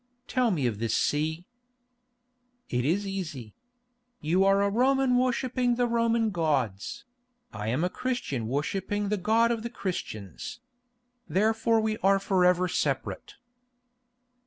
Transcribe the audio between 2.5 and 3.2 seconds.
"It is